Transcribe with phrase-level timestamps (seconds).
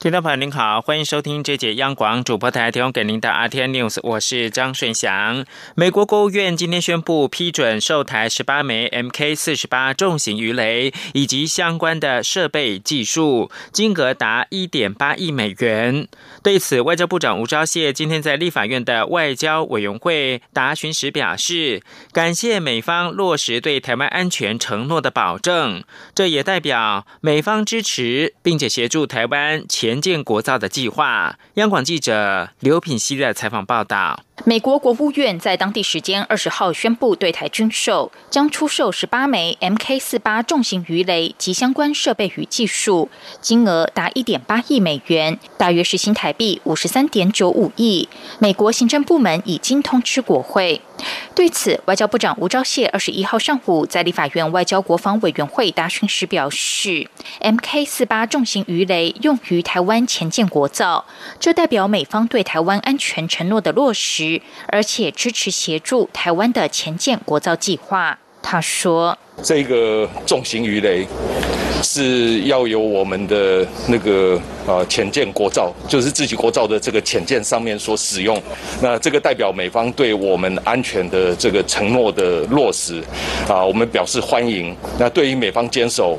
[0.00, 5.44] 听众朋友您好，欢迎收听这节央广主播台提供给您的 RT News，我是张顺祥。
[5.74, 16.08] 美国国务院今天宣布批准售台十八枚 Mk 四十八重型鱼雷以及相关的设备技术，金额达一点八亿美元。
[16.42, 21.82] 对此，外交部长吴钊燮今天在立法院的外交委员会答询时表示，
[22.14, 29.89] 感谢美方落实对台湾安全承诺的保证，这也代表美方支持并且协助台湾前。
[29.90, 31.36] 援建国造的计划。
[31.54, 34.22] 央广记者刘品希的采访报道。
[34.44, 43.10] 美国国务院在当地时间二十号宣布对台军售，将出售十八枚 Mk 四八重型鱼雷及相关设备与技术，
[43.42, 48.08] 金额达一点八亿美元，大约是新台币五十三点九五亿。
[48.38, 50.80] 美国行政部门已经通知国会。
[51.34, 57.06] 对此，外交部长吴钊燮二十一号上午在立法院外交国防委员会答询时表示
[57.40, 61.04] ，Mk 四八重型鱼雷用于台湾前建国造，
[61.38, 64.29] 这代表美方对台湾安全承诺的落实。
[64.68, 68.18] 而且支持协助台湾的前建国造计划。
[68.42, 71.06] 他说：“这个重型鱼雷
[71.82, 78.40] 是要由我们的那个。”啊，潜舰国造就是自己国造的这个潜舰上面所使用，
[78.80, 83.02] 那这个代表美方对我们安全的这个承诺的落实，
[83.48, 84.76] 啊，我们表示欢迎。
[84.96, 86.16] 那对于美方坚守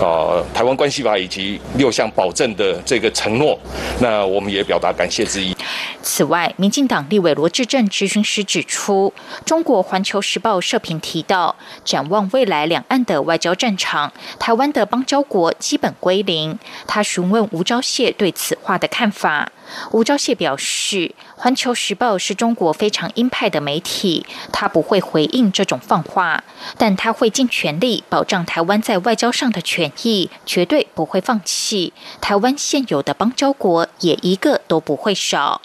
[0.00, 3.56] 啊台湾关系法以及六项保证的这个承诺，
[4.00, 5.54] 那我们也表达感谢之意。
[6.02, 9.12] 此外，民进党立委罗志正咨询师指出，
[9.44, 16.58] 中国环球时报社评提到，展望未来两岸的外交战场，台湾的邦交国基本归零。
[16.86, 17.82] 他询问吴钊。
[17.82, 19.50] 燮对此话的看法，
[19.90, 20.96] 吴钊燮表示，
[21.36, 26.44] 《环球时报》是中国非常鹰派的媒体，他不会回应这种放话，
[26.78, 31.92] 但他会尽全力保障台湾在外交上的权益，绝对不会放弃。
[32.20, 35.60] 台湾现有的邦交国也一个都不会少。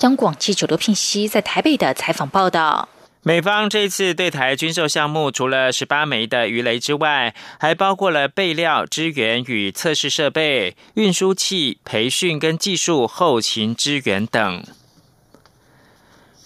[0.00, 2.88] 央广记者刘聘熙在台北的采访报道。
[3.24, 14.64] 美方这次对台军售项目，除了十八枚的鱼雷之外，还包括了备料、支援与测试设备、运输器、培训跟技术后勤支援等。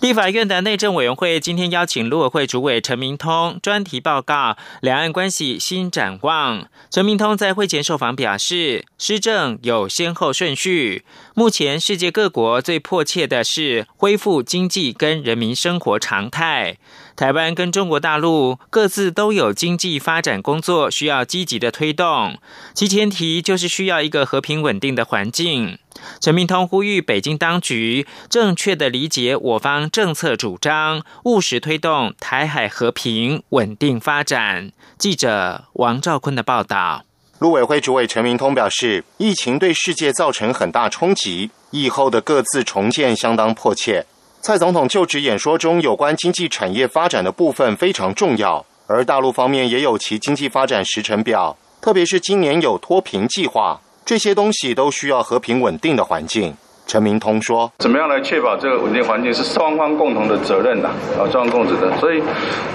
[0.01, 6.69] 立法院的内政委员会今天邀请陆委会主委陈明通专题报告两岸关系新展望。
[6.91, 11.07] 陈明通在会前受访表示，施政有先后顺序。
[11.39, 16.79] 目前世界各国最迫切的是恢复经济跟人民生活常态。
[17.15, 22.39] 台湾跟中国大陆各自都有经济发展工作需要积极的推动，
[22.73, 25.79] 其前提就是需要一个和平稳定的环境。
[26.23, 34.73] 陈明通呼吁北京当局正确的理解我方政策主张，务实推动台海和平稳定发展。
[34.97, 37.03] 记者王兆坤的报道。
[37.39, 44.07] 陆委会主委陈明通表示，疫情对世界造成很大冲击，疫后的各自重建相当迫切。
[44.41, 56.57] 蔡总统就职演说中有关经济产业发展的部分非常重要，而大陆方面也有其经济发展时程表，特别是今年有脱贫计划，这些东西都需要和平稳定的环境。
[56.87, 61.99] 陈明通说：“怎么样来确保这个稳定环境是双方共同的责任的啊，双方共同责任。
[61.99, 62.23] 所以，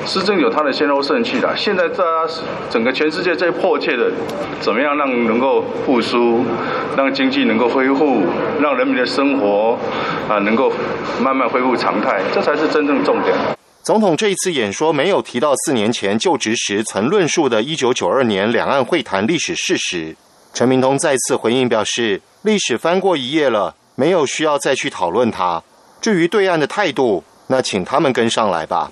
[0.06, 1.56] 施政有它的先后顺序的。
[1.56, 2.04] 现在在
[2.70, 4.12] 整个全世界最迫切的，
[4.60, 6.44] 怎么样让能够复苏，
[6.98, 8.24] 让经济能够恢复，
[8.60, 9.78] 让人民的生活
[10.28, 10.72] 啊能够
[11.22, 13.34] 慢慢恢复常态，这才是真正重点。”
[13.82, 20.16] 总统这一次演说没有提到四年前就职时曾论述的1992年两岸会谈历史事实。
[20.54, 25.62] 陈明通再次回应表示：“历史翻过一页了。”没有需要再去讨论它。
[26.02, 28.92] 至于对岸的态度，那请他们跟上来吧。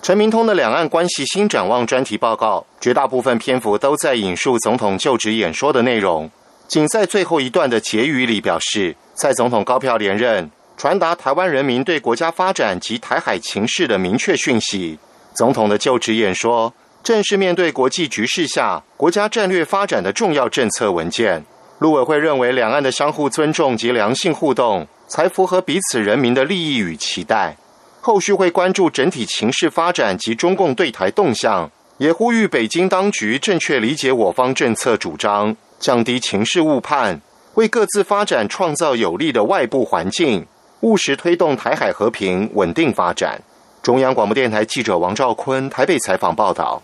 [0.00, 6.30] 陈明通的两岸关系新展望专题报告，绝大部分篇幅都在引述总统就职演说的内容。
[6.68, 14.96] 仅在最后一段的结语里表示，蔡总统高票连任，传达台湾人民对国家发展及台海情势的明确讯息。
[15.34, 16.72] 总统的就职演说，
[17.02, 21.44] 正是面对国际局势下国家战略发展的重要政策文件。
[21.78, 27.56] 陆委会认为，两岸的相互尊重及良性互动，才符合彼此人民的利益与期待。
[28.00, 37.20] 后续会关注整体情势发展及中共对台动向，也呼吁北京当局正确理解我方政策主张，降低情势误判，
[37.54, 40.46] 为各自发展创造有利的外部环境，
[40.80, 43.40] 务实推动台海和平稳定发展。
[43.82, 46.80] 中央广播电台记者王兆坤台北采访报道。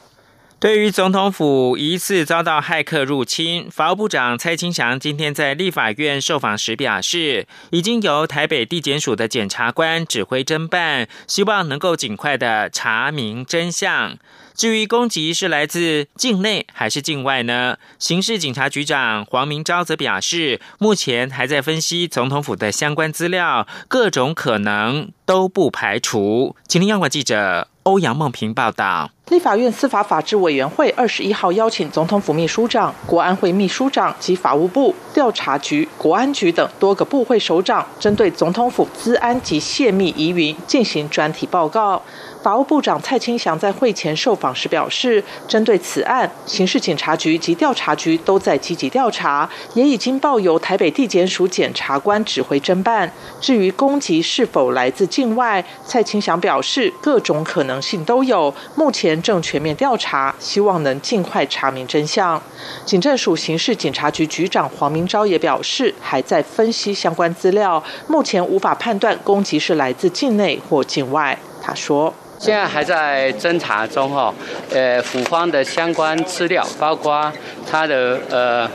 [0.60, 14.18] 对于总统府疑似遭到骇客入侵，法务部长蔡清祥今天在立法院受访时表示，已经由台北地检署的检察官指挥侦办，希望能够尽快的查明真相。
[14.54, 17.78] 至于攻击是来自境内还是境外呢？
[17.98, 26.54] 刑事警察局长黄明昭则表示，目前还在分析总统府的相关资料，各种可能都不排除。
[26.68, 29.10] 请听央广记者欧阳梦平报道。
[29.30, 42.02] 立法院司法法制委员会二十一号邀请总统府秘书长、国安会秘书长及法务部、调查局、国安局等多个部会首长，针对总统府资安及泄密疑云进行专题报告。
[42.42, 53.12] 法务部长蔡清祥在会前受访时表示，针对此案，刑事警察局及调查局都在积极调查，也已经报由台北地检署检察官指挥侦办。
[53.42, 62.40] 至于攻击是否来自境外，蔡清祥表示，各种可能性都有，目前正全面调查，希望能尽快查明真相。
[62.86, 71.38] 警政署刑事警察局局长黄明昭也表示，还在分析相关资料，目前无法判断攻击是来自境内或境外。
[71.60, 72.14] 他说。
[72.40, 74.34] 现在还在侦查中哈，
[74.72, 77.30] 呃，府方的相关资料，包括
[77.70, 78.66] 他的呃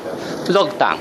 [0.49, 0.95] 落档，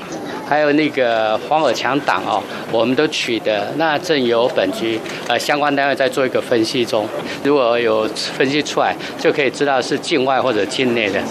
[0.49, 2.41] 还有那个黄尔强档哦，
[2.71, 7.07] 我们都取得，那正由本局呃相关单位在做一个分析中，
[7.43, 11.21] 如果有分析出来，就可以知道是境外或者境内的。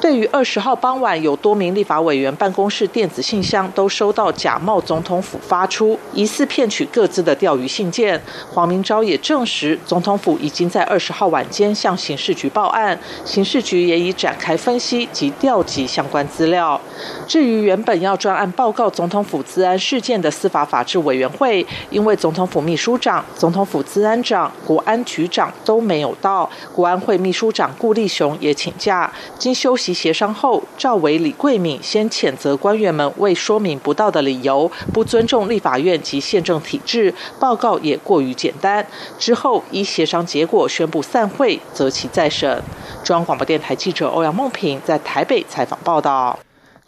[0.00, 8.20] 对于二十号傍晚有多名立法委员办公室电子信箱都收到假冒总统府发出疑似骗取各自的钓鱼信件，
[8.50, 16.80] 黄明昭也证实总统府已经在二十号晚间向刑事局报案，刑事局也已展开分析及调集相关资料。
[17.26, 29.89] 至于原本要专案报告总统府资安事件的司法法制委员会，因为总统府秘书长、总统府资安长、国安局长都没有到，国安会秘书长顾立雄也请假，经休息。
[29.92, 38.86] 协商后，赵伟、李桂敏先谴责官员们未说明不到的理由，不尊重立法院及宪政体制，报告也过于简单。
[39.18, 42.62] 之后依协商结果宣布散会，择期再审。
[43.02, 46.38] 中央广播电台记者欧阳梦平在台北采访报道。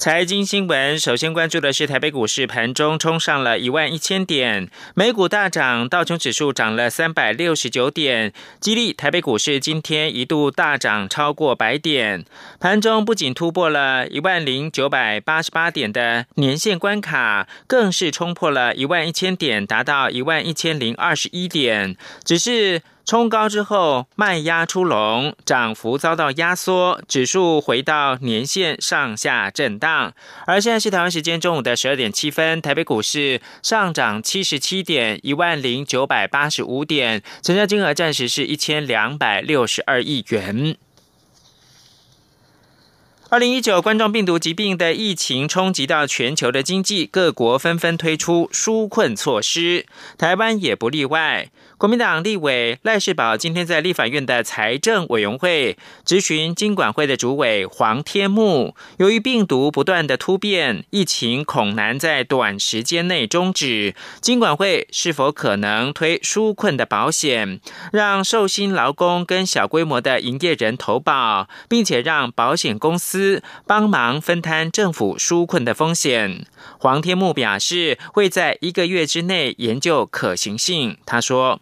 [0.02, 12.25] 财经新闻，首先关注的是台北股市盘中冲上了一万一千点，美股大涨，道琼指数涨了三百六十九点，激励台北股市今天一度大涨超过百点。
[12.58, 21.96] 盘中不仅突破了一万零九百八十八点的年线关卡，更是冲破了一万一千点，达到一万一千零二十一点。
[22.25, 22.82] 只是。
[23.04, 30.14] 冲高之后卖压出笼，涨幅遭到压缩，指数回到年线上下震荡。
[30.46, 40.76] 而现在是台湾时间中午的十二点七分，台北股市上涨七十七点，一万零九百八十五点，成交金额暂时是一千两百六十二亿元。
[43.28, 49.87] 二零一九冠状病毒疾病的疫情冲击到全球的经济，各国纷纷推出纾困措施，
[50.19, 51.50] 台湾也不例外。
[51.82, 67.58] 国民党立委赖世宝今天在立法院的财政委员会质询经管会的主委黄天木，由于病毒不断的突变，疫情恐难在短时间内终止，经管会是否可能推纾困的保险，
[67.93, 76.46] 让受薪劳工跟小规模的营业人投保，并且让保险公司帮忙分摊政府纾困的风险？
[76.78, 80.97] 黄天木表示会在一个月之内研究可行性。
[81.04, 81.61] 他说。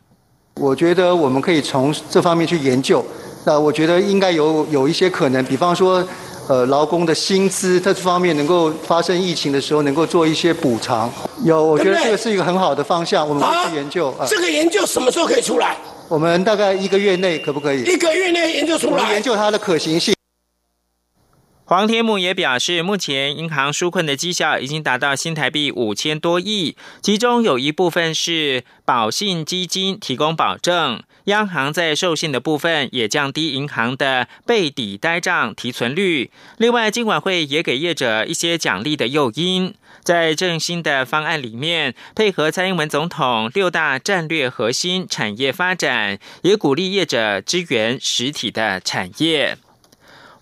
[0.57, 3.05] 我觉得我们可以从这方面去研究。
[3.45, 6.07] 那我觉得应该有有一些可能，比方说，
[6.47, 11.11] 呃，劳工的薪资这方面能够发生疫情的时候能够做一些补偿。
[11.43, 14.11] 有，我觉得这个是一个很好的方向，我们去研究。
[14.19, 15.77] 啊这个研究什么时候可以出来？
[16.09, 17.83] 我们大概一个月内可不可以？
[17.85, 19.11] 一个月内研究出来。
[19.13, 20.15] 研究它的可行性。
[21.71, 36.33] 黄天木也表示，目前银行纾困的绩效已经达到新台币五千多亿，其中有一部分是保信基金提供保证，央行在授信的部分也降低银行的备抵呆账提存率。
[36.59, 39.73] 另外，金管会也给业者一些奖励的诱因，
[40.03, 49.57] 在振兴的方案里面，配合蔡英文总统六大战略核心产业发展，也鼓励业者支援实体的产业。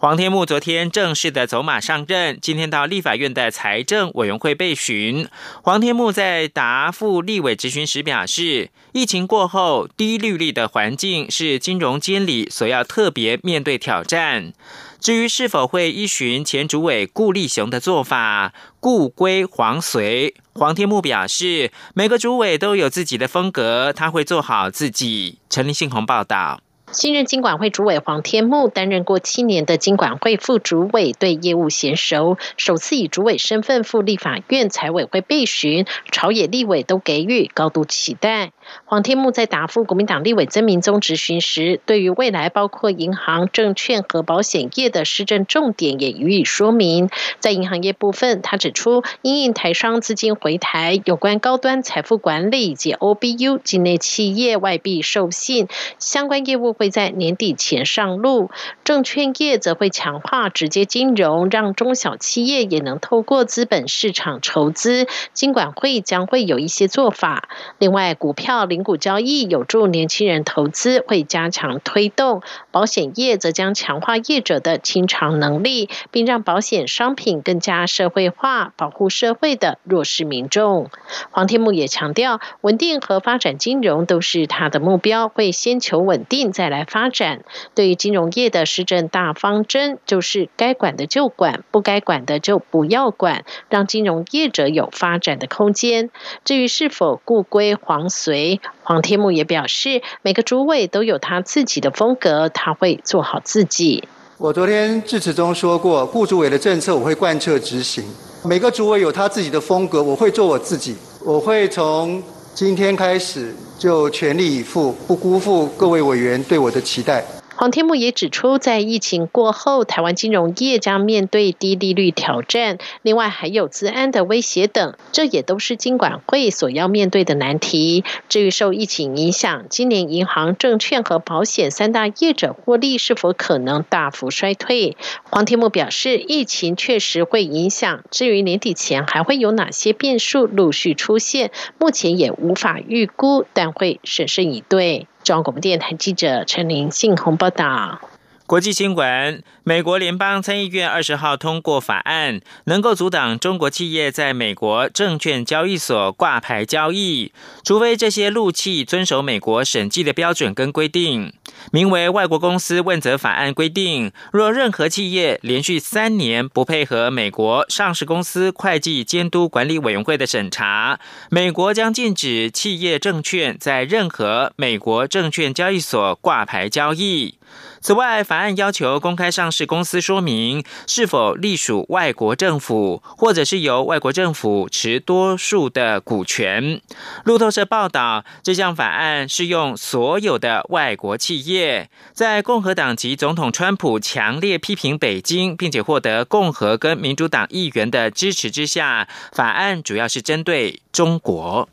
[0.00, 5.26] 黄天木昨天正式的走马上任，今天到立法院的财政委员会备询。
[5.61, 14.52] 黄天木在答复立委质询时表示，疫情过后低利率的环境是金融监理所要特别面对挑战。
[15.00, 25.38] 至于是否会依循前主委顾立雄的做法，故归黄随，黄天木表示，每个主委都有自己的风格，他会做好自己。
[25.50, 26.61] 陈立信鸿报道。
[26.90, 38.52] 新任金管会主委黄天木担任过七年的金管会副主委，对业务娴熟，首次以主委身份赴立法院财委会备询，朝野立委都给予高度期待。
[38.85, 47.09] 黄天木在答复国民党立委曾明宗质询时，对于未来包括银行、证券和保险业的施政重点也予以说明。
[47.39, 58.51] 在银行业部分，他指出，因应台商资金回台，有关高端财富管理以及 OBU 境内企业外币授信相关业务会在年底前上路。
[58.85, 65.07] 证券业则会强化直接金融，让中小企业也能透过资本市场筹资。
[65.33, 67.49] 金管会将会有一些做法。
[67.79, 68.58] 另外，股票。
[68.59, 72.41] 到零股交易有助年轻人投资，会加强推动；
[72.73, 80.91] 保险业则将强化业者的清偿能力，并让保险商品更加社会化，保护社会的弱势民众。
[81.31, 87.45] 黄天木也强调，稳定和发展金融都是他的目标，会先求稳定再来发展。
[87.77, 96.11] 对于金融业的施政大方针，就是该管的就管，不该管的就不要管，让金融业者有发展的空间。
[96.45, 98.48] 至于是否故归黄随？
[98.83, 104.09] 黄天木也表示，每个主委都有他自己的风格，他会做好自己。
[104.38, 108.05] 我昨天致辞中说过，雇主委的政策我会贯彻执行。
[108.45, 110.97] 每个主委有他自己的风格，我会做我自己。
[111.25, 112.23] 我会从
[112.55, 117.25] 今天开始就全力以赴，不辜负各位委员对我的期待。
[117.59, 128.05] 黄天木也指出，在疫情过后，台湾金融业将面对低利率挑战，另外还有资安的威胁等，这也都是金管会所要面对的难题。
[128.29, 134.97] 至于受疫情影响，今年银行、证券和保险三大业者获利是否可能大幅衰退？
[135.29, 138.05] 黄天木表示，疫情确实会影响。
[138.12, 145.09] 至于年底前还会有哪些变数陆续出现，目前也无法预估，但会审慎以对。
[145.28, 148.00] 中央广播电台记者陈玲信鸿报道。
[148.49, 157.31] 国际新闻：美国联邦参议院二十号通过法案，能够阻挡中国企业在美国证券交易所挂牌交易，
[157.62, 161.35] 除非这些陆企遵守美国审计的标准跟规定。
[161.71, 177.35] 名为《外国公司问责法案》规定，若任何企业连续三年不配合美国上市公司会计监督管理委员会的审查，美国将禁止企业证券在任何美国证券交易所挂牌交易。
[177.81, 186.81] 此外，法案要求公开上市公司说明是否隶属外国政府，或者是由外国政府持多数的股权。
[187.25, 191.88] 路透社报道，这项法案适用所有的外国企业。
[192.12, 201.69] 在共和党籍总统川普强烈批评北京，并且获得共和跟民主党议员的支持之下，法案主要是针对中国。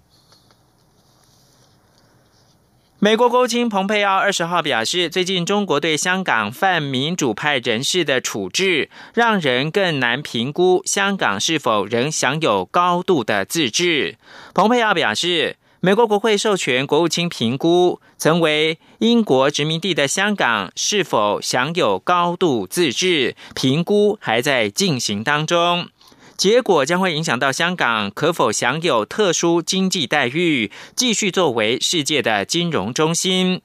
[3.06, 14.18] 美国国务卿蓬佩奥二十号表示，最近中国对香港泛民主派人士的处置，让人更难评估香港是否仍享有高度的自治。
[14.56, 25.90] 蓬佩奥表示，美国国会授权国务卿评估曾为英国殖民地的香港是否享有高度自治，评估还在进行当中。
[26.38, 33.62] 结果将会影响到香港可否享有特殊经济待遇，继续作为世界的金融中心。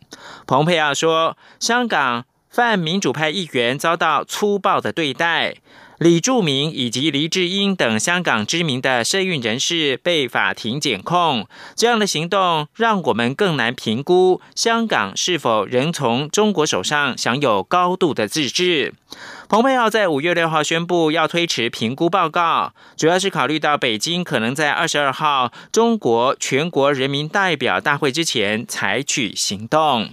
[0.46, 5.56] 蓬佩奥说，香港泛民主派议员遭到粗暴的对待。
[6.00, 18.94] 李柱铭以及黎智英等香港知名的社运人士被法庭检控，这样的行动让我们更难评估香港是否仍从中国手上享有高度的自治。
[19.46, 30.08] 蓬佩奥在五月六号宣布要推迟评估报告，主要是考虑到北京可能在二十二号中国全国人民代表大会之前采取行动。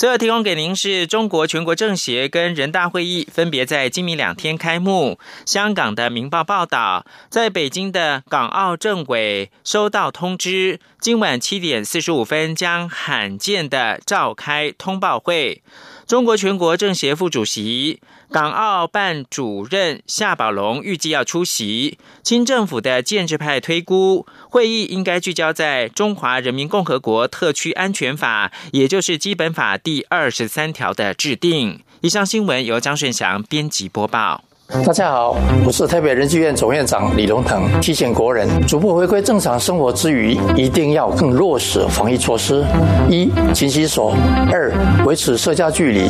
[0.00, 5.18] 最后提供给您是中国全国政协跟人大会议分别在今明两天开幕。
[5.44, 15.62] 香港的《明报》报道，在北京的港澳政委收到通知，今晚七点四十五分将罕见的召开通报会。
[16.10, 18.00] 中国全国政协副主席。
[18.32, 21.98] 港澳办主任夏宝龙预计要出席。
[22.24, 31.78] 清政府的建制派推估，会议应该聚焦在《中华人民共和国特区安全法》，也就是《基本法》第二十三条的制定。
[32.00, 34.42] 以上新闻由张顺祥编辑播报。
[34.72, 35.36] 大家好，
[35.66, 37.68] 我是台北人剧院总院长李荣腾。
[37.80, 42.64] 提醒国人，逐步回归正常生活之余，一定要更落实防疫措施：
[43.08, 44.12] 一、勤洗手；
[44.48, 44.72] 二、
[45.04, 46.08] 维持社交距离；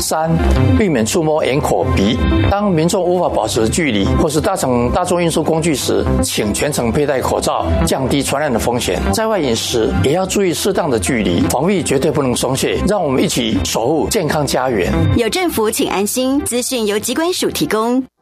[0.00, 0.28] 三、
[0.76, 2.18] 避免触摸眼、口、鼻。
[2.50, 9.00] 当民众无法保持距离或是搭乘大众运输工具时，请全程佩戴口罩，降低传染的风险。
[9.12, 12.76] 在外饮食也要注意适当的距离，防疫绝对不能松懈。
[12.88, 14.92] 让我们一起守护健康家园。
[15.16, 16.40] 有政府，请安心。
[16.44, 17.99] 资讯由机关署提供。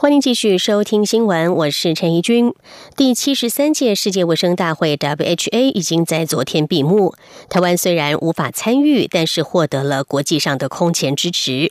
[0.00, 2.54] 欢迎继续收听新闻，我是陈怡君。
[2.96, 7.14] 第七十三届世界卫生大会 （WHA） 已经在昨天闭幕。
[7.50, 11.70] 台湾虽然无法参与，但是获得了国际上的空前支持。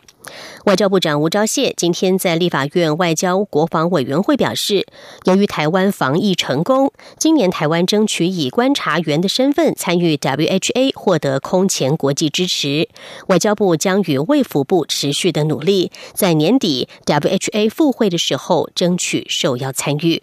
[0.65, 4.85] 外交部长吴钊燮今天在立法院外交国防委员会表示，
[5.25, 12.89] 由于台湾防疫成功，今年台湾争取以观察员的身份参与 WHA，获得空前国际支持。
[13.27, 20.21] 外交部将与卫福部持续的努力，在年底 WHA 复会的时候争取受邀参与。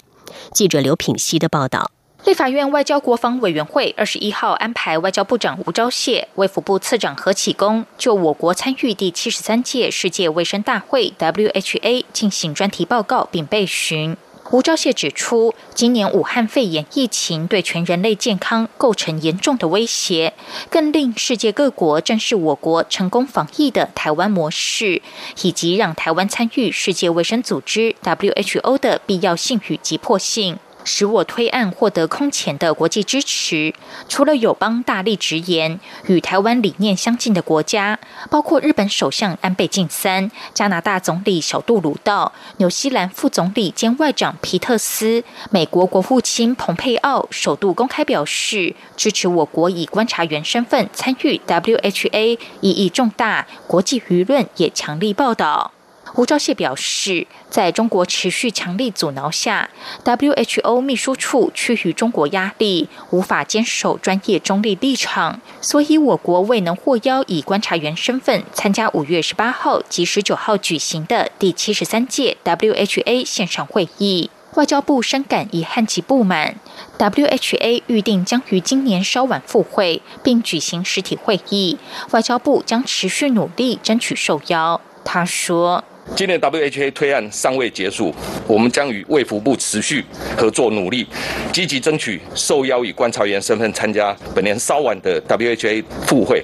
[0.53, 1.96] 记者刘品希的报道。
[2.27, 14.17] 立法院外交国防委员会二十一号安排外交部长吴钊燮、卫福部次长何启功就我国参与第七十三届世界卫生大会 （WHA） 进行专题报告并备询。
[14.51, 20.33] 吴钊燮指出，今年武汉肺炎疫情对全人类健康构成严重的威胁，
[20.69, 25.01] 更令世界各国正视我国成功防疫的台湾模式，
[25.43, 30.59] 以及让台湾参与世界卫生组织 （WHO） 的必要性与急迫性。
[30.87, 33.75] 使我推案获得空前的国际支持。
[34.09, 37.99] 除了友邦大力直言，与台湾理念相近的国家，
[38.31, 53.47] 包括日本首相安倍晋三、加拿大总理小杜鲁道、纽西兰副总理兼外长皮特斯、美国国务卿蓬佩奥，首度公开表示支持我国以观察员身份参与 WHA，意义重大。
[53.67, 55.76] 国际舆论也强力报道。
[56.17, 59.69] 胡钊燮表示，在中国持续强力阻挠下
[60.03, 74.31] ，WHO 秘书处趋于中国压力，无法坚守专业中立立场，所以我国未能获邀以观察员身份参加五月十八号及十九号举行的第七十三届 WHA 线上会议。
[74.55, 76.59] 外交部深感遗憾及不满
[76.99, 81.77] ，WHA 预定将于今年稍晚复会，并举行实体会议，
[82.13, 84.81] 外交部将持续努力争取受邀。
[85.05, 85.85] 他说。
[86.15, 88.15] 今年 WHA 推案尚未结束，
[88.47, 90.05] 我们将与卫福部持续
[90.37, 91.07] 合作努力，
[91.53, 96.43] 积极争取受邀以观察员身份参加本年稍晚的 WHA 复会。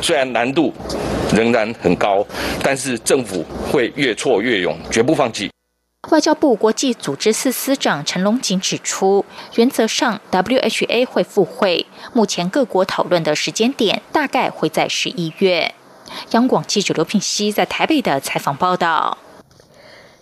[0.00, 0.72] 虽然难度
[1.34, 2.26] 仍然很高，
[2.62, 5.50] 但是政府会越挫越勇，绝不放弃。
[6.10, 9.24] 外交部国际组织司司长陈龙锦指出，
[9.56, 15.74] 原则上 WHA 会复会，目前各国讨论的时间点大概会在十一月。
[16.30, 19.18] 央广记者刘品熙在台北的采访报道：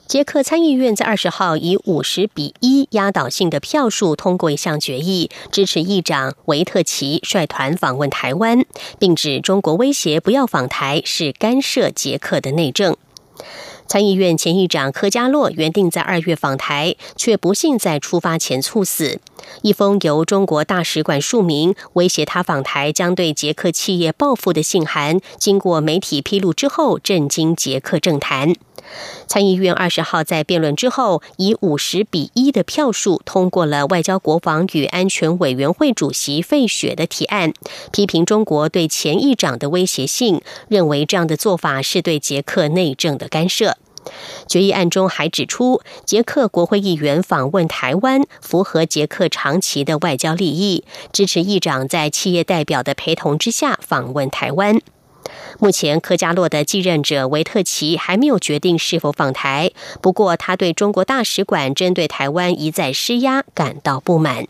[0.06, 8.64] 捷克参议院在二十号以五十比一压倒性的票数通过一项决议，支持议长维特奇率团访问台湾，
[8.98, 12.96] 并指中国威胁不要访台是干涉捷克的内政。
[13.88, 19.18] 参议院前议长科加洛原定在二月访台，却不幸在出发前猝死。
[19.62, 28.54] 一封由中国大使馆署名，威胁他访台将对捷克企业报复的信函，经过媒体披露之后，震惊捷克政坛。
[29.26, 37.52] 参议院二十号在辩论之后，以五十比一的票数通过了外交、国防与安全委员会主席费雪的提案，
[37.92, 43.76] 批评中国对前议长的威胁性，认为这样的做法是对捷克内政的干涉。
[44.46, 54.80] 决议案中还指出，捷克国会议员访问台湾符合捷克长期的外交利益，支持议长在企业代表的陪同之下访问台湾。
[55.58, 59.72] 目前，科加洛的继任者维特奇还没有决定是否访台。
[60.00, 64.46] 不过，他对中国大使馆针对台湾一再施压感到不满。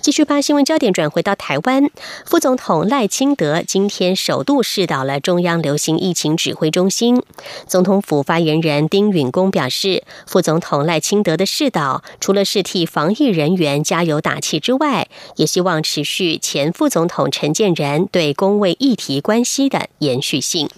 [0.00, 1.90] 继续把新闻焦点转回到台湾，
[2.24, 7.22] 副总统赖清德今天首度视导了中央流行疫情指挥中心。
[7.66, 20.70] 总统府发言人丁允恭表示，副总统赖清德的视导，除了是替防疫人员加油打气之外，也希望持续前副总统陈建仁对公卫议题关系的延续性。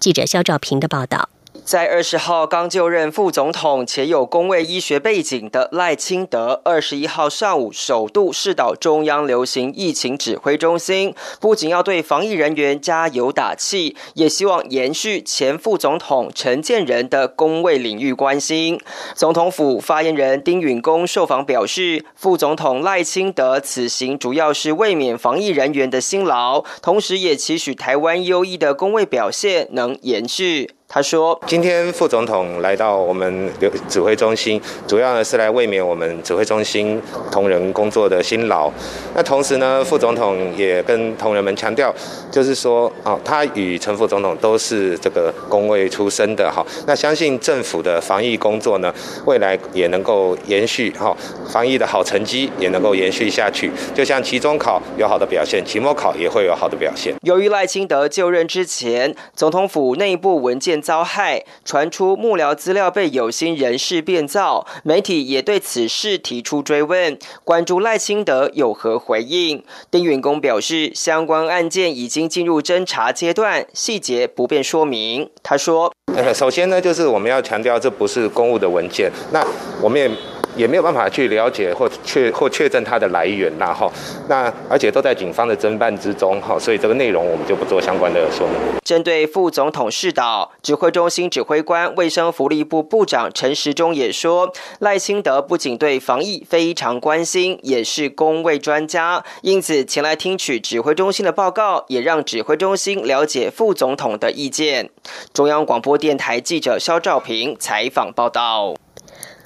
[0.00, 1.28] 记者肖兆平的报道。
[1.68, 18.80] 在二十号刚就任副总统且有公卫医学背景的赖清德，二十一号上午首度视导中央流行疫情指挥中心，不仅要对防疫人员加油打气，也希望延续前副总统陈建仁的公卫领域关心。
[19.14, 30.77] 总统府发言人丁允恭受访表示，副总统赖清德此行主要是卫冕防疫人员的辛劳，同时也期许台湾优异的公卫表现能延续。
[30.90, 33.50] 他说：“今天副总统来到我们
[33.90, 36.98] 指挥中心，主要呢是来卫冕我们指挥中心
[37.30, 38.72] 同仁工作的辛劳。
[39.14, 41.94] 那同时呢，副总统也跟同仁们强调，
[42.32, 46.64] 就是说，哦，他与陈副总统都是这个工位出身的，哈。
[46.86, 48.90] 那相信政府的防疫工作呢，
[49.26, 51.14] 未来也能够延续，哈，
[51.50, 53.70] 防疫的好成绩也能够延续下去。
[53.94, 60.77] 就像期中考有好的表现，期末考也会有好的表现。”由于赖清德就任之前，总统府内部文件。
[60.80, 69.62] 遭害，传出幕僚资料被有心人士变造，媒体也对此事提出追问，关注赖清德有何回应。
[69.90, 75.30] 丁允公表示，相关案件已经进入侦查阶段，细节不便说明。
[75.42, 75.92] 他说
[76.34, 79.46] ：“首先呢，就是我们要强调，这不是公务的文件，那
[79.82, 80.10] 我们也。”
[80.58, 83.90] 也没有办法去了解或确或确认它的来源呐哈，
[84.28, 88.56] 那而且都在警方的侦办之中哈，所以这个内容我们就不做相关的说明。
[88.84, 104.90] 针对副总统视导，指挥中心指挥官卫生福利部部长陈时中也说，赖清德不仅对防疫非常关心，也是公卫专家，因此前来听取指挥中心的报告，也让指挥中心了解副总统的意见。
[105.32, 108.74] 中央广播电台记者肖兆平采访报道。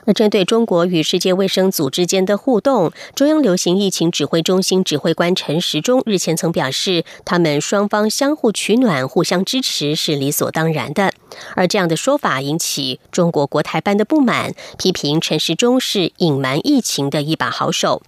[0.04, 11.12] 那针对中国与世界卫生组织间的互动，中央流行疫情指挥中心指挥官陈时中日前曾表示，他们双方相互取暖、互相支持是理所当然的。
[11.54, 18.02] 而这样的说法引起中国国台办的不满，批评陈时中是隐瞒疫情的一把好手。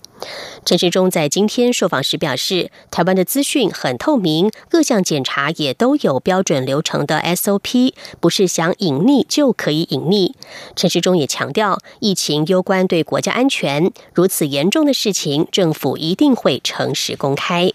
[0.65, 10.33] 陈时中在今天受访时表示，台湾的资讯很透明，各项检查也都有标准流程的 SOP，不是想隐匿就可以隐匿。
[10.77, 17.73] 陈时中也强调，疫情攸关对国家安全，如此严重的事情，政府一定会诚实公开。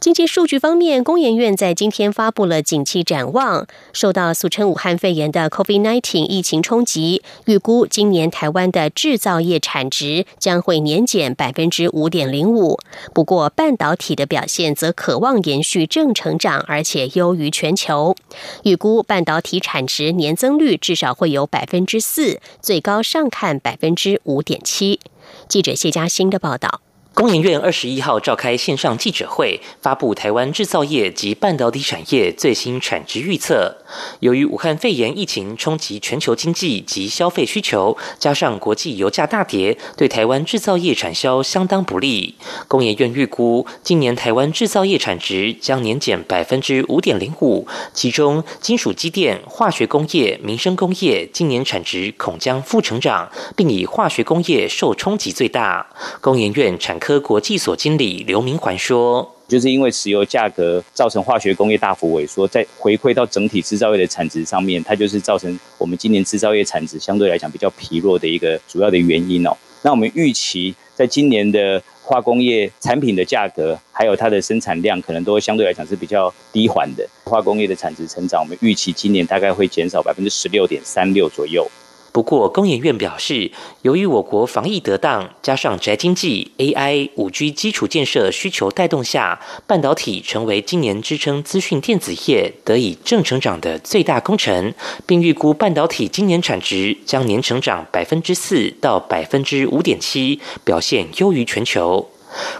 [0.00, 3.66] 经济数据方面，工研院在今天发布了景气展望。
[3.92, 12.78] 受到俗称武汉肺炎的 COVID-19 疫情冲击，预估今年台湾的制造业产值将会年减百分之五点零五。
[13.12, 18.14] 不过，半导体的表现则渴望延续正成长，而且优于全球。
[18.62, 25.00] 预估半导体产值年增率至少会有百分之四，最高上看百分之五点七。
[25.48, 26.80] 记者谢嘉欣的报道。
[27.18, 33.78] 工研院二十一号召开线上记者会，发布台湾制造业及半导体产业最新产值预测。
[34.20, 42.36] 由于武汉肺炎疫情冲击全球经济及消费需求，加上国际油价大跌，对台湾制造业产销相当不利。
[42.68, 55.84] 工研院预估，今年台湾制造业产值将年减百分之五点零五，其中金属机电、化学工业、民生工业今年产值恐将负成长，并以化学工业受冲击最大。
[56.20, 57.07] 工研院产科。
[57.08, 69.56] 科国际所经理刘明环说：“就是因为石油价格造成化学工业大幅萎缩，在回馈到整体制造业的产值上面，它就是造成我们今年制造业产值相对来讲比较疲弱的一个主要的原因哦。
[69.80, 77.08] 那我们预期在今年的化工业产品的价格，还有它的生产量，可能都会相对来讲是比较低缓的。
[77.24, 81.66] 化工业的产值成长，我们预期今年大概会减少百分之十六点三六左右。”
[82.10, 83.50] 不过，工研院表示，
[83.82, 94.74] 由于我国防疫得当，加上宅经济、AI、五 G 基础建设需求带动下，半导体成为今年支撑资讯电子业得以正成长的最大功臣，
[95.06, 102.08] 并预估半导体今年产值将年成长百分之四到百分之五点七，表现优于全球。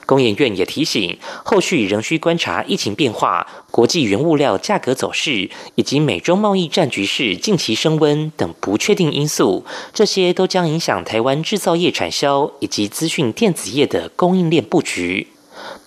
[0.07, 15.29] 工研院也提醒，后续仍需观察疫情变化、国际原物料价格走势以及美中贸易战局势近期升温等不确定因素，这些都将影响台湾制造业产销以及资讯电子业的供应链布局。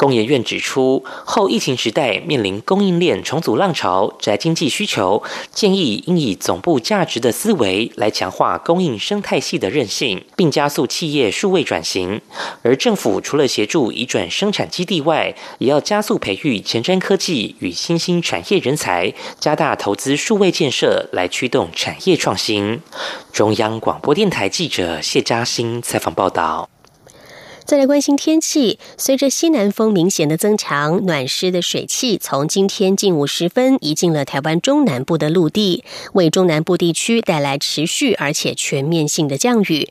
[0.01, 5.21] 工研院指出，后疫情时代面临供应链重组浪潮、宅经济需求，
[5.53, 12.19] 建议应以总部价值的思维来强化供应生态系的韧性，并加速企业数位转型。
[12.63, 22.81] 而政府除了协助移转生产基地外，也要加速培育前瞻科技与新兴产业人才，加大投资数位建设，来驱动产业创新。
[23.31, 26.67] 中央广播电台记者谢嘉欣采访报道。
[27.63, 39.87] 再来关心天气，随着西南风明显的增强，暖湿的水汽从今天近午时分移进了台湾中南部的陆地，为中南部地区带来持续而且全面性的降雨。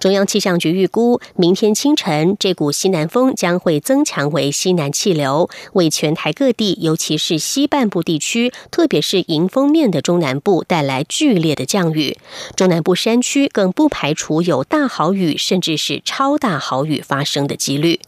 [0.00, 12.18] 中央气象局预估，明天清晨这股西南风将会增强为西南气流，为全台各地，尤其是西半部地区，特别是迎风面的中南部带来剧烈的降雨。
[12.56, 17.00] 中南部山区更不排除有大豪雨，甚至是超大豪雨。
[17.10, 17.98] 发生的几率。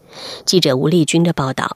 [0.45, 1.75] 记者吴丽君的报道。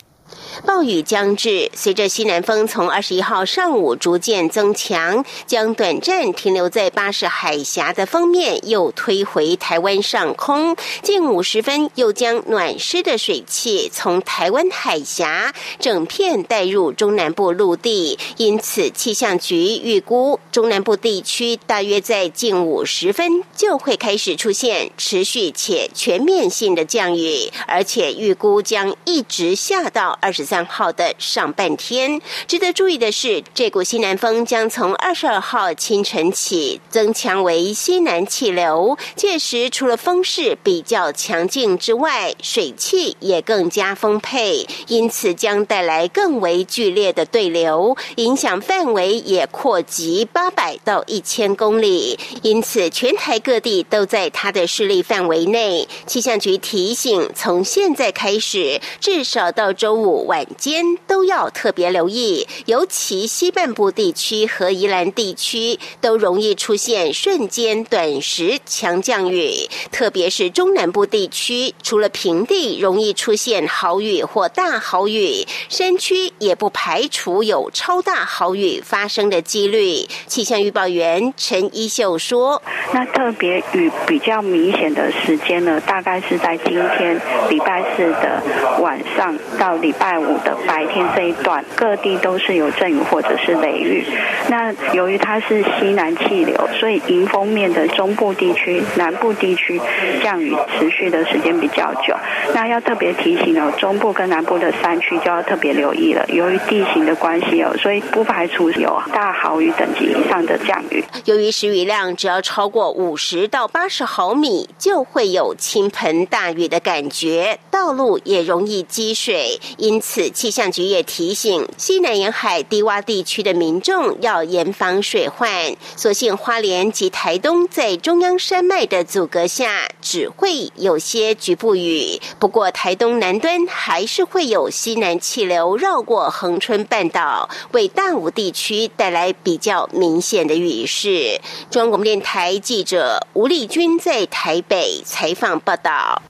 [0.65, 10.75] 暴雨将至，随着西南风从二十一号上午逐渐增强，将短暂停留在巴士海峡的封面又推回台湾上空。
[11.01, 30.47] 近午时分，又将暖湿的水汽从台湾海峡整片带入中南部陆地，因此气象局预估中南部地区大约在近午时分就会开始出现持续且全面性的降雨，而且预估将一直下到二十。
[30.47, 38.97] 三号的上半天，值得注意的是，这股西南风将从二十二号清晨起增强为西南气流。
[39.13, 52.17] 届时，除了风势比较强劲之外，水汽也更加丰沛，因此将带来更为剧烈的对流，影响范围也扩及八百到一千公里。
[52.41, 55.85] 因此，全台各地都在它的势力范围内。
[56.05, 60.45] 气象局提醒，从现在开始，至少到周五晚。
[60.57, 80.07] 间都要特别留意，尤其西半部地区和宜兰地区都容易出现瞬间短时强降雨，特别是中南部地区，除了平地容易出现豪雨或大豪雨，山区也不排除有超大豪雨发生的几率。
[80.27, 82.61] 气象预报员陈一秀说
[82.93, 88.41] ：“那特别雨比较明显的时间呢，大概是在今天礼拜四的
[88.81, 94.05] 晚上到礼拜五。”的白天这一段，各地都是有阵雨或者是雷雨。
[94.49, 99.81] 那由于它是西南气流，所以迎风面的中部地区、南部地区
[100.23, 102.15] 降雨持续的时间比较久。
[102.53, 106.23] 那要特别提醒哦，中部跟南部的山区就要特别留意了。
[106.29, 111.03] 由于地形的关系哦，所以不排除有大豪雨等级以上的降雨。
[111.25, 120.06] 由于时雨量只要超过五十到八十毫米，就会有倾盆大雨的感觉，道路也容易积水，因此。
[120.09, 125.75] 此气象局也提醒西南沿海低洼地区的民众要严防水患。
[125.97, 132.21] 所幸花莲及台东在中央山脉的阻隔下，只会有些局部雨。
[132.39, 141.41] 不过台东南端还是会有西南气流绕过恒春半岛，为大武地区带来比较明显的雨势。
[141.69, 146.21] 中央广播电台记者吴丽君在台北采访报道。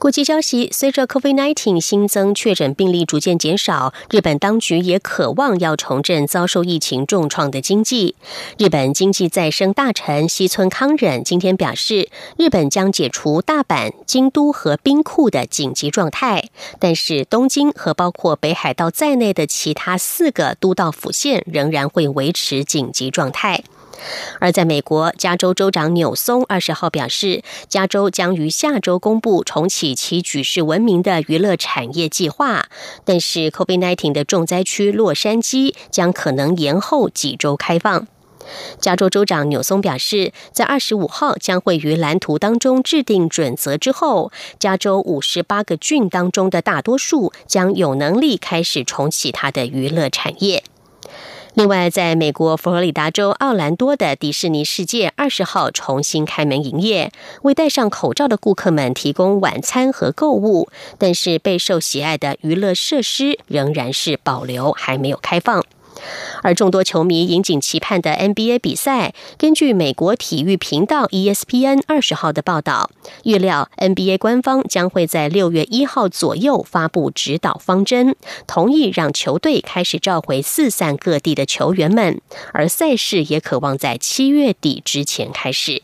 [0.00, 8.16] 国际消息：随着 COVID-19 新增确诊病例逐渐减少，日本当局也渴望要重振遭受疫情重创的经济。
[8.56, 12.08] 日本经济再生大臣西村康忍今天表示，
[12.38, 23.62] 日本将解除大阪、京都和兵库的紧急状态，但是东京和包括北海道在内的其他四个都道府县仍然会维持紧急状态。
[24.38, 32.66] 而在美国，加州州长纽松二十号表示，加州将于下周公布重启其举世闻名的娱乐产业计划，
[33.04, 38.06] 但是 COVID-19 的重灾区洛杉矶将可能延后几周开放。
[38.80, 50.64] 加州州长纽松表示，在二十五号将会于蓝图当中制定准则之后，加州五十八个郡当中的大多数将有能力开始重启它的娱乐产业。
[51.54, 57.10] 另外，在美国佛罗里达州奥兰多的迪士尼世界二十号重新开门营业，
[57.42, 65.64] 为戴上口罩的顾客们提供晚餐和购物，但是备受喜爱的娱乐设施仍然是保留，还没有开放。
[66.42, 72.90] 而众多球迷引颈期盼的 NBA 比赛，根据美国体育频道 ESPN 二十号的报道，
[73.24, 82.20] 预料 NBA 官方将会在六月一号左右发布指导方针，同意让球队开始召回四散各地的球员们，
[82.52, 85.82] 而赛事也渴望在七月底之前开始。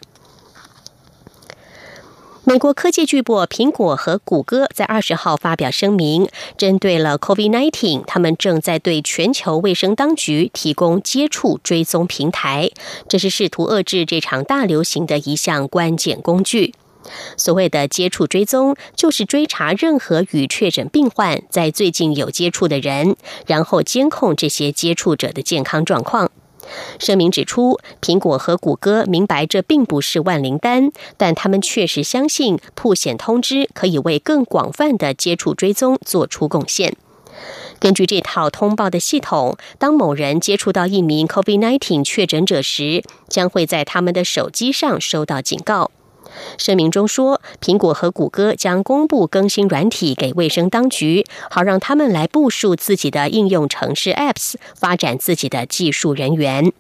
[2.49, 12.71] 美国科技巨擘苹果和谷歌在二十号发表声明，针对了 COVID-19，他们正在对全球卫生当局提供接触追踪平台，
[13.09, 16.73] 这是试图遏制这场大流行的一项关键工具。
[17.37, 23.17] 所谓的接触追踪，就是追查任何与确诊病患在最近有接触的人，
[23.49, 26.31] 然后监控这些接触者的健康状况。
[26.99, 36.97] 声明指出，苹果和谷歌明白这并不是万灵丹，但他们确实相信破险通知可以为更广泛的接触追踪做出贡献。
[37.79, 45.91] 根据这套通报的系统，当某人接触到一名 COVID-19 确诊者时，将会在他们的手机上收到警告。
[46.59, 56.73] 声明中说，苹果和谷歌将公布更新软体给卫生当局，好让他们来部署自己的应用程式 Apps，发展自己的技术人员。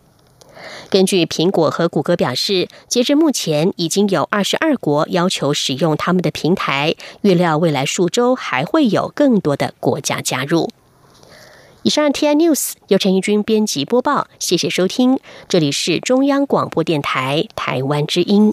[0.88, 10.70] 根据苹果和谷歌表示，截至目前已经有二十二国要求使用他们的平台，预料未来数周还会有更多的国家加入。
[11.82, 18.50] 以上 T I News 由陈义军编辑播报，谢谢收听，这里是中央广播电台台湾之音。